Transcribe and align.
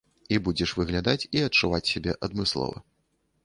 І 0.35 0.37
будзеш 0.47 0.73
выглядаць 0.79 1.27
і 1.39 1.45
адчуваць 1.49 1.83
сябе 1.93 2.19
адмыслова. 2.29 2.87